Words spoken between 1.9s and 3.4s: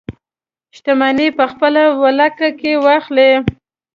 ولکه کې واخلي.